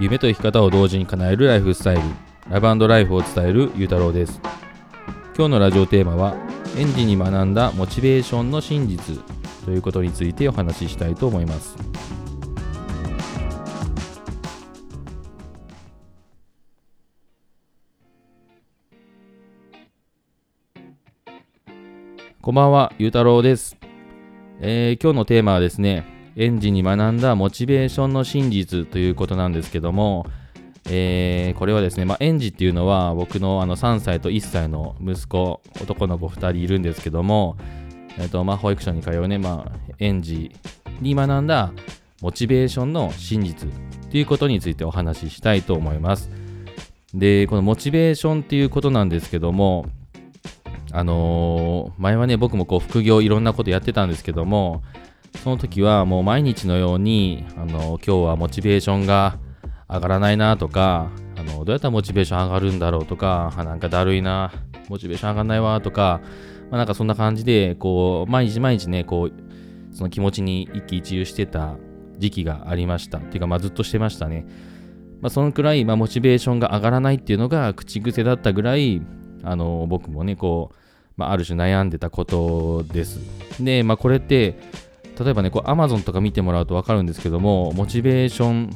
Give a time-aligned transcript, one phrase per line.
[0.00, 2.02] 夢と生き方を同時に叶えるライフスタイル
[2.48, 4.40] ラブライフを伝えるゆうたろうです。
[5.36, 6.34] 今日のラジオテーマは
[6.78, 9.18] 園児に学んだモチベーションの真実
[9.66, 11.76] ということについてお話ししたいと思います。
[22.40, 23.76] こんばんは、ゆうたろうです、
[24.60, 30.26] えー、今日のテーマはですね、園児に学んだモチベーションの真実ということなんですけども、
[30.86, 37.56] えー、これはですね、まあ、園児っていうのは僕のあの3歳と1歳の息子、男の子2人いるんですけども、
[38.18, 40.52] えーとまあ、保育所に通うね、まあ、園児
[41.00, 41.72] に学んだ
[42.20, 43.68] モチベーションの真実
[44.10, 46.30] ということについてお話ししたいと思います。
[47.14, 49.86] で、このモチベーションっていうことなんですけども、
[50.92, 54.82] あのー、前はね、僕もこう副業いろんなことやってたんですけども、
[55.36, 59.38] その時はもう毎日のように、あの、今日はモチベーションが
[59.88, 64.52] 上がらないなとか、あの、どうやったらモチベーション上がるんだろうとか、なんかだるいな、
[64.88, 66.20] モチベーション上がんないわとか、
[66.70, 69.32] まあ、なんかそんな感じで、こう、毎日毎日ね、こう、
[69.94, 71.76] その気持ちに一喜一憂してた
[72.18, 73.18] 時期がありました。
[73.18, 74.46] っていうか、まあずっとしてましたね。
[75.20, 79.02] まあそのくらい、まあモチベーションが上がらないっていうのが口癖だったぐらい、
[79.42, 80.76] あの僕もね、こう、
[81.16, 83.20] まあ、ある種悩んでたことです。
[83.60, 84.56] で、まあ、これって、
[85.22, 88.70] 例えばね、こう Amazon とか見てもらうと分かるんですけども、モチベーション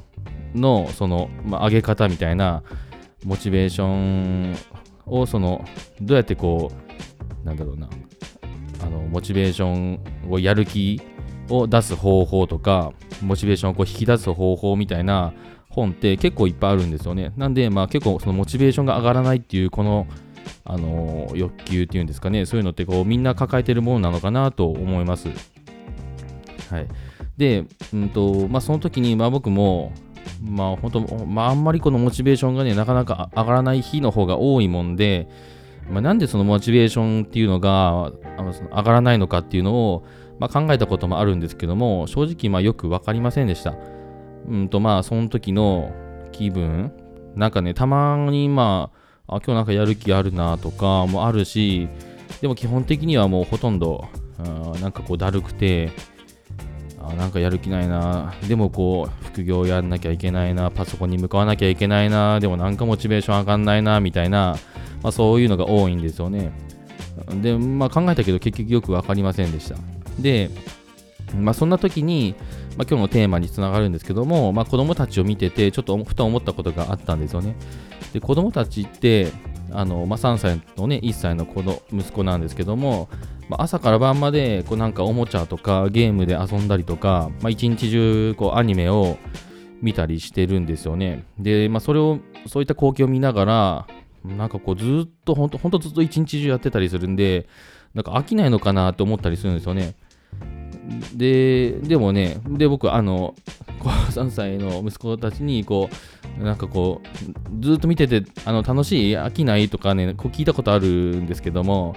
[0.54, 2.62] のその、まあ、上げ方みたいな、
[3.24, 4.54] モチベーション
[5.06, 5.64] をその、
[6.02, 6.70] どうやってこ
[7.42, 7.88] う、なんだろうな、
[8.82, 11.00] あの、モチベーションをやる気
[11.48, 15.32] を出す方法とか、モチベーションをこう引き出す方法みたいな
[15.70, 17.32] 本って結構いっぱいあるんですよね。
[17.38, 20.06] なんで、まあ結構そのモチベーションが上がらないっていうこの
[20.64, 25.28] あの欲求っていうんですかね、そういうのってこうみんな抱えてるものなのかなと思います。
[26.74, 26.88] はい。
[27.36, 29.92] で、うんとまあ、その時に、まあ、僕も、
[30.42, 35.28] まあ本当、まあ、あんまりこのモチベーションがね、なかなか上がらない日の方が多いもんで、
[35.90, 40.06] まあ、なんでそのモチベーションっていうのがあのその上がらないのかっていうのを、
[40.38, 43.74] まあ、考えたこともあるんですけども、正直まあよく分かりませんでした。
[44.48, 45.92] うんとまあその時の
[46.32, 46.92] 気分、
[47.36, 51.88] なんかね、たまにまあ、あ今日なんかやる気あるなとかもあるし
[52.40, 54.06] でも基本的にはもうほとんど
[54.38, 55.92] あなんかこうだるくて
[57.08, 58.34] あなんかやる気ないな。
[58.48, 60.70] でもこう副業やんなきゃいけないな。
[60.70, 62.40] パソコンに向かわなきゃいけないな。
[62.40, 64.00] でもなんかモチベーション上がんないな。
[64.00, 64.56] みたいな、
[65.02, 66.52] まあ、そういうのが多いんですよね。
[67.42, 69.76] で、まあ、考えたけど結局よく分かりませんでした。
[70.18, 70.50] で、
[71.36, 72.34] まあ、そんな時に、
[72.76, 77.56] まあ、今日のテーマにつながるんですけども、まあ、子供たちを見ててちょっとふと思ったことがあったんですよね。
[78.12, 79.32] で子供たちって
[79.72, 83.08] あの、まあ、3歳とね1歳の子の息子なんですけども、
[83.54, 89.16] まあ、朝から晩までこうなんかおもちゃとかゲームで遊んだりとか、まあ、一日中こうアニメを
[89.80, 91.24] 見たりしてるんですよね。
[91.38, 93.86] で、まあ、それをそういった光景を見ながら
[94.24, 97.46] なんかこうずっとほんとほんとずっと一日中やってたりするんで
[97.94, 99.94] なんか飽きないのかなって思ったりするんですよね。
[101.14, 103.36] ででもねで僕あの
[103.80, 105.88] 3歳の息子たちにこ
[106.40, 107.02] うなんかこ
[107.60, 109.16] うずっと見ててあの楽しい？
[109.16, 109.68] 飽きない？
[109.68, 111.94] とかねこう聞いたことあるんですけども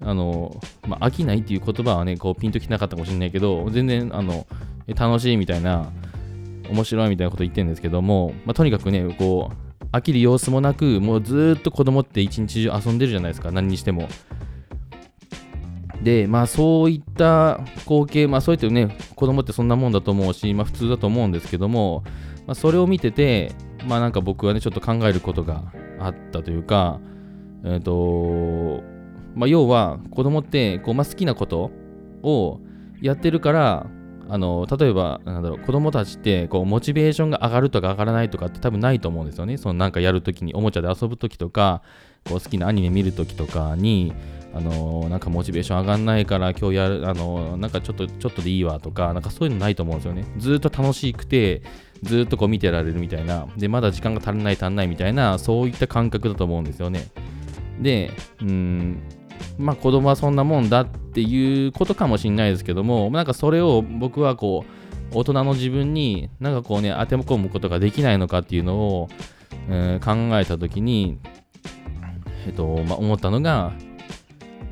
[0.00, 4.46] あの、まあ、飽きないっていう言葉はねこうピンときなかったかもしれないけど全然あの
[4.88, 5.90] 楽しいみたいな
[6.70, 14.08] 面白いみたいなこと言ってるんですけども、まあ、とにかくねこう飽きる様子もなくもうずっと子供って一日中遊んでるじゃないですか何にしても。
[16.02, 22.04] で、まあそういった光景、まあそういったね、子供ってそんなもんだと思うし、まあ普通だと思うんですけども、
[22.46, 23.52] まあそれを見てて、
[23.86, 27.00] まあなんか僕はね、ちょっと考えることがあったというか、
[27.64, 28.82] えっ、ー、と、
[29.34, 31.70] まあ要は子供ってこう、まあ、好きなこと
[32.22, 32.60] を
[33.00, 33.86] やってるから、
[34.28, 39.56] あの例えばなんだろう子供たちってこうモチベーションが上がるとか上がらないとかって多分ないと思うんですよね。
[39.56, 41.82] そのなんかやるときにおもちゃで遊ぶときとか
[42.24, 44.12] こう好きなアニメ見るときとかに
[44.52, 50.24] あのなんかモチベーション上がんないから今日やる、あのなんかちょっと、ちょっとでいいわとか、なんかそういうのないと思うんですよね。
[50.38, 51.62] ずっと楽しくて、
[52.02, 57.08] ずっとこう見てられるみたいな、で、まだ時間が足りない足んないみたいな、そういった感覚だと思うんですよね。
[57.80, 58.10] で、
[58.40, 59.02] うん、
[59.60, 64.64] まあ子供はそんなもんだっていうことかもしれないですけども、なんかそれを僕はこ
[65.12, 69.08] う、大人の自分になんかこうね、当て込むことができないのかっていうのを、
[69.68, 71.18] えー、考えたときに、
[72.46, 73.72] えっと、まあ、思ったのが、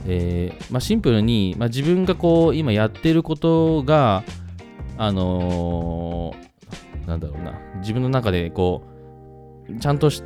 [0.06, 4.24] えー、まあ、シンプルに、まあ、自分がこう今やってることが
[4.96, 8.82] あのー、なんだろうな自分の中でこ
[9.68, 10.22] うちゃんとし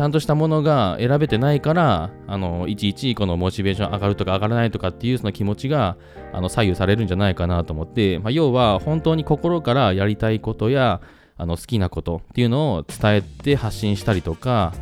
[0.00, 5.98] ちゃんとしたものが選べてないから、あのいちいちこのモチベーション上がるとか上がらないとかっていうその気持ちが
[6.32, 11.02] あの左右されるんじゃないかなと思って、まあ、要は本当に心からやりたいことや
[11.36, 14.72] あの好きなことっていうのを伝えて発信したりとか、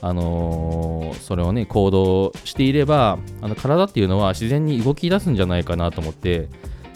[0.00, 6.48] あのー、それをね行動していればあの体っていうのは自然に動き出すんじゃないかなと思って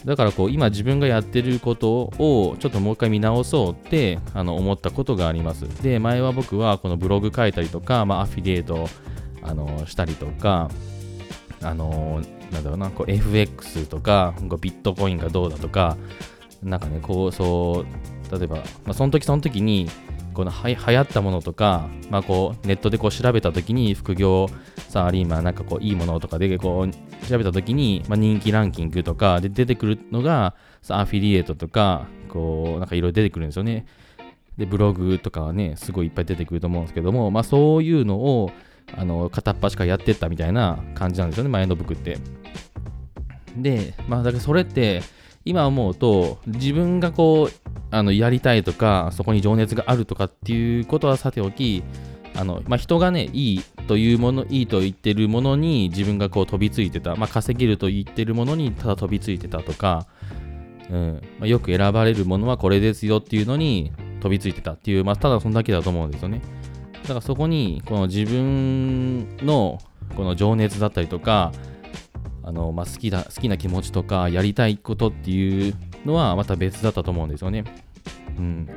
[0.04, 5.62] だからこう今自分がやってることをちょっともう一回見直そうってあの思ったことがあります。
[5.82, 8.88] で前は僕はこのブログ書いたりとか、まあ、アフィリエイト
[9.42, 10.70] あのしたりとか
[11.62, 15.96] あのなんだろうなこう FX とかこうビットコインがどうだとか
[16.62, 19.88] なんかねこうそう例えば、まあ、その時その時に
[20.40, 24.48] このは流行ったものとか、まあ、こうネットでこう調べた時に副業
[24.88, 30.54] サラリーマンなんかこういいものとかでこう調べた時に、まあ、人気ランキングとかで出てくるのが
[30.88, 33.84] アフィリエイトとかこうなんかいろいろ出てくるんですよね。
[34.56, 38.50] でブログとかはねすごいいっぱい出てくると思うんですけども、まあ、そういうのを
[38.96, 42.16] あの片っ端からやってったみたいな感じなんですよね前の僕って。
[43.58, 45.02] でまあだからそれって
[45.44, 51.82] 今思うと自分がこうあのやりたいとかそこに情熱があるとかっていうことはさておき
[52.34, 60.06] あの、まあ、人がねいいというものいいと言ってるものに自分がこう飛びついてた、まあ、稼げると言ってるものにただ飛びついてたとか、
[60.90, 61.22] うん。
[61.38, 66.42] まあ、よく選ばれるものはこれですよっていうのに飛びついてたっていう、まあ、ただそんだけだと思うんですよね。
[67.02, 69.78] だからそこにこの自分の
[70.14, 71.52] この情熱だったりとか
[72.42, 77.64] あの、まあ、好きだ好きな気持ちとかやりたいことっていうのはまた別だったと思うんですよね。
[78.38, 78.68] うん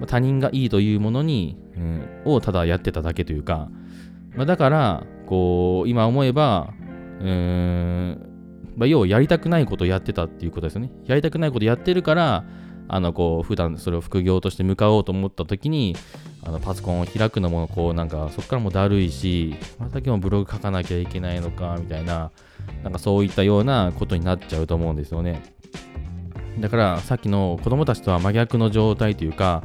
[0.00, 3.68] まあ、他人がいいというものに、うん、をただやってただけというか、
[4.36, 6.72] まあ、だからこう今思えば
[7.20, 8.18] うーん、
[8.76, 10.90] まあ、要はやりたくないことをやってたっていうことですよね。
[11.06, 12.44] やりたくないことやってるから
[12.88, 15.96] あのこう普段それを副業として向かおうと思った時に
[16.42, 22.30] あのパソコンを開くのもこうなんかそこからもだるいしまた今日ブログ書かなきゃいけないのかみたいな
[22.82, 25.42] なんかそういったようなことになっちゃうと思うんですよね。
[26.60, 29.64] だからさっきの子供たちとは真逆の状態というか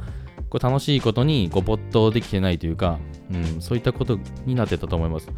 [0.49, 2.99] こう楽しいことにこう没頭できてないというか、
[3.31, 5.29] うん、そういったことになってたと思います。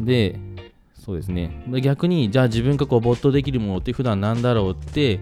[0.00, 0.38] で
[1.06, 5.20] そうですね逆にじゃあ自分がこう没頭できるものって普段なんだろうって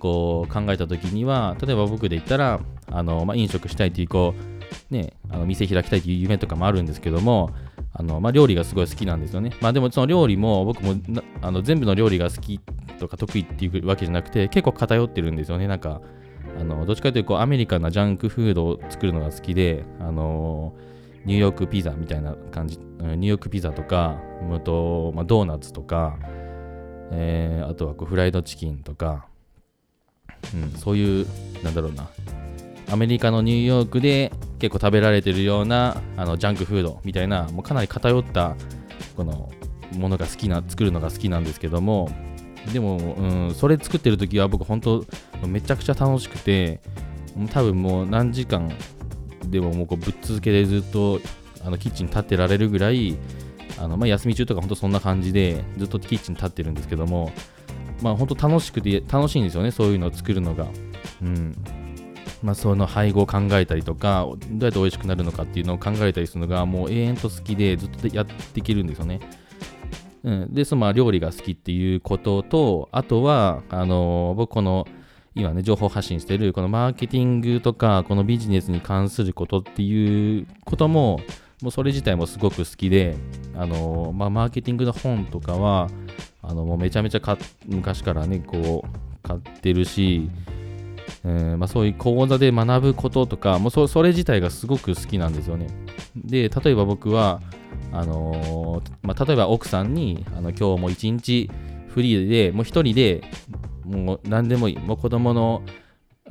[0.00, 4.34] こう考えた時には例えば僕で言ったらあの、まあ、飲食したいというこ
[4.90, 7.50] う、ね、あの店開きたいという夢とかもあるんですけども
[7.92, 9.52] あの、まあ、料理がすごい好きなんですよね。
[9.60, 10.96] まあでもその料理も僕も
[11.42, 12.58] あの全部の料理が好き
[12.98, 15.68] とか得意っていうわけじゃなくて結構偏ってるんですよね。
[15.68, 16.00] なんか
[16.58, 20.74] あのどっちかというとこうアメリカンなジャンクフードを作るのが好きで、あの
[21.24, 24.20] ニューヨークピザみたいな感じ、ニューヨークピザとか、
[24.64, 26.18] とまあ、ドーナツとか、
[27.12, 29.26] えー、あとはこうフライドチキンとか、
[30.54, 31.26] うん、そういう、
[31.62, 32.08] なんだろうな、
[32.90, 38.56] アメリカのニューヨークで結構食べられてるようなあのジャンクフードみたいな、もうかなり偏った
[39.16, 39.50] この
[39.96, 42.10] ものが好きな、作るのが好きなんですけども、
[42.72, 45.04] でも、うん、それ作ってる時は僕本当
[45.46, 46.80] めちゃくちゃ楽しくて、
[47.52, 48.70] 多分もう何時間
[49.50, 51.20] でももうこうぶっ続けでずっと
[51.64, 53.16] あのキッチン立ってられるぐらい、
[53.78, 57.32] あのまあ、休み中とか本当そんな感じでずっとキッチン立ってるんですけども、
[58.02, 60.66] まあ本当楽しくて楽しいんですよね、そういうのを作るのが。
[61.22, 61.54] うん
[62.42, 69.20] まあ、その配合を考えたりとか、どうやって美味しくなるのかっていうのを考えたりするのが、もう永遠と好きで、ずっとやっていけるんですよね。
[70.22, 74.86] うん、で、そのまあ料理が好きっていうことと、あとは、あの、僕、この、
[75.34, 81.20] 今ね、情報発信してる、このマーケティングとか、このビジネスに関することっていうことも、
[81.62, 83.16] もうそれ自体もすごく好きで、
[83.54, 85.88] あの、まあ、マーケティングの本とかは、
[86.42, 90.30] あのもうめちゃめちゃ昔からね、こう、買ってるし、
[91.24, 95.68] えー、まあ、そういう講座で学ぶこととか、もうそそれ自体がすごく好きなんですよね。
[96.16, 97.40] で、例えば僕は、
[97.92, 101.50] あのー、まあ、例えば奥さんに、あの今日も一日
[101.88, 103.22] フリーで、もう一人で、
[103.98, 105.62] もう何でもいい、もう子供の、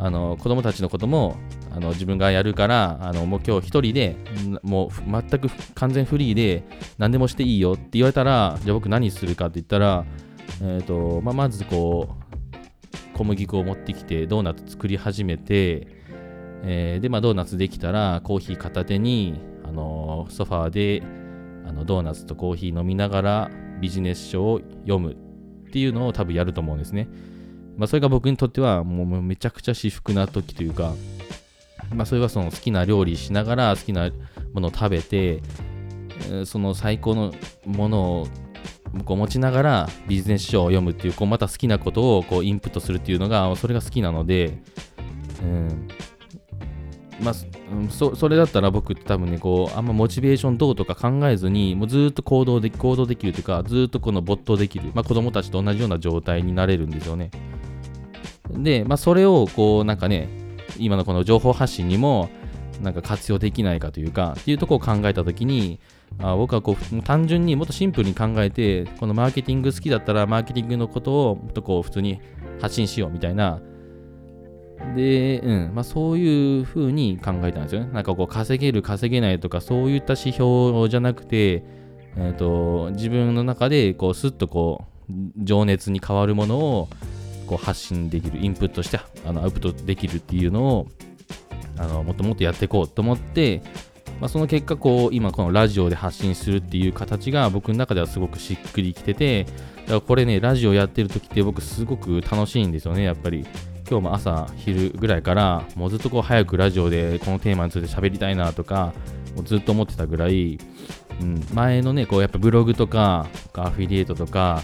[0.01, 1.35] あの子供たちのことも
[1.71, 4.15] あの自分がやるからあのもう今日一人で
[4.63, 6.63] もう全く完全フリーで
[6.97, 10.05] 何でもしていいよって言われたらじゃあ僕何するかって言ったら、
[10.61, 12.29] えーとまあ、まずこう
[13.19, 15.87] 小麦粉を持ってきてドーナツ作り始めて、
[16.63, 21.03] えー、で、まあ、ドーナツできたらコーヒー片手に、あの、ソファーで
[21.67, 23.51] あのドーナツとコーヒー飲みながら
[23.81, 25.15] ビジネス書を読むっ
[25.71, 27.09] ていうのを多分やると思うんですね。
[27.79, 30.93] まあ、それが僕にとってはもうめちゃくちゃ至福な時というか、
[31.93, 34.11] まあ、それはその好きな料理しながら好きな
[34.53, 35.41] ものを食べて、
[36.45, 37.33] その最高の
[37.65, 38.27] ものを
[39.05, 44.57] こう持ちながらビジネス書を読むっていうこうまた好きなことをこうインプットするっていうのがそれが好きなので、
[45.41, 45.87] うん。
[47.21, 47.33] まあ、
[47.89, 57.31] そそれだったら僕って多分ねこうあんまモチベーションどうとか考えずにもうずっと行動で行動できるというかずっとこの没頭できる、まあ、子供たちと同じような状態になれるんですよね。
[58.51, 60.29] で、まあ、それをこうなんかね
[60.77, 62.29] 今のこの情報発信にも
[62.81, 65.79] なんか活用できないかというかっていうとこを考えた時に
[66.19, 72.21] あ僕はこう単純にもっとシンプルに考えてこのマーケティング好きだったらマーケティングのことをもっとこう普通に
[72.61, 73.61] 発信しようみたいな
[74.95, 77.91] で、うんまあ、そういうふうに考えたんですよね。
[77.91, 81.63] なんかこう稼げる稼げないとかそういった指標じゃなくて、
[82.15, 86.89] えーと、自分の中でこうスッとこう情熱に変わるものを
[87.49, 90.87] こう発信できるインプットしてあのアウトプットできるっていうのを
[91.77, 93.63] あのもっともっとやっていこうと思って、
[94.19, 103.45] まあ、その結果こう今このラジオで発信するっていう形が僕の中ではすごくしっくりきててだからこれねラジオやってる時って僕すごく楽しいんですよねやっぱり。
[103.89, 108.93] 今日も朝昼ぐらいからもうずっとこう早くラジオでこのテーマについて喋りたいなとか
[109.35, 110.59] もうずっと思ってたぐらい、
[111.19, 114.61] うん、前のねこうやっぱブログとかアフィリエイトとか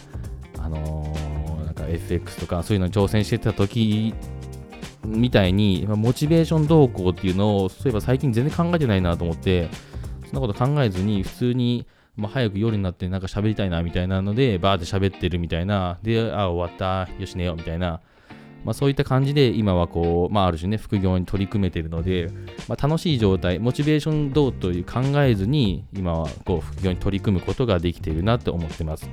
[0.60, 1.05] あのー、
[1.88, 4.14] FX とかそういうのに挑戦してた時
[5.06, 9.70] みたいに、モチベーション動向っていうのを、そういえば最近全然考えてないなと思って、
[10.26, 18.02] そんなこと考えずに、普通に、まあ、早く夜になってなんか喋りたいなみたいなので、バーって喋ってるみたいな、で、あ、終わった、よし寝ようみたいな、
[18.64, 22.32] まあ、そういった感じで今はこう、まあ、ある種ね、副業に取り組めてるので、
[22.68, 29.08] まあ、楽しい状態、モチベーションどうという考えずに、今はこう副業に取り組むことができているなって思ってます。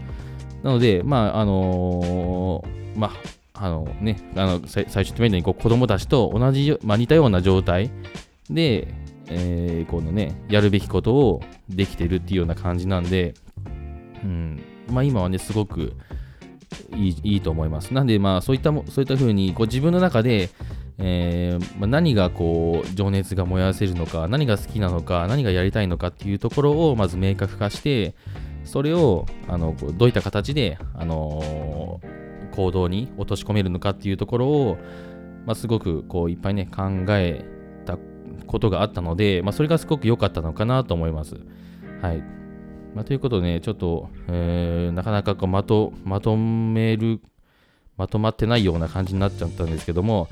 [0.63, 3.13] なので、まあ、あのー、ま
[3.55, 7.91] あ、あのね、あの最初言ったように子供たちと同じ、まあ、似たような状態
[8.51, 8.89] で、
[9.29, 13.35] えー、このね、やるべきことをできてるっていうような感じなんで、
[14.23, 15.95] うん、まあ今はね、すごく
[16.97, 17.95] いいいいと思います。
[17.95, 20.51] なんで、まあそういった、そういった風にこう自分の中で、
[20.99, 28.15] えーまあ、何がこう情熱が燃やせるのか、何が好きなのか、何がやりたいのかっていうところをまず明確化して、
[28.65, 34.79] それをあのどういった形で、あのー行動に落とし込めるのかっていうところを、
[35.47, 37.45] まあ、すごくこういっぱいね考え
[37.85, 37.99] た
[38.47, 41.37] ことがあったので、まあ、それがすごく良かったのかなと思います。
[42.01, 42.23] はい。
[42.95, 47.21] まあ、ということでね、ちょっと、えー、なかなかこうまとまとめる、
[47.97, 50.29] まとまってないような感じになっちゃったんですけども、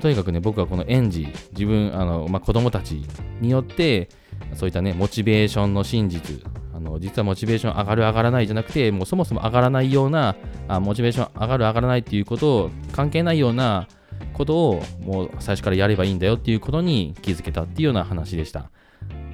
[0.00, 3.02] とにかくね、僕はこの園児、自分、あのまあ、子供たち
[3.40, 4.08] によって、
[4.54, 6.44] そういったね、モチベーションの真実、
[6.84, 10.36] の実はモチベーション上がる上がらないじゃなくて、もうそもそも上がらないような、
[10.68, 13.88] あモチベーション上がる上がらないっていうことを関係ないような
[14.32, 18.70] ことをもう最初からやればいいんだよっていうことに気づけたっていうような話でした。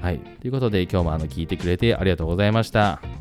[0.01, 0.19] はい。
[0.19, 3.20] ということで今日もあの聞いてくれてありがとうございました。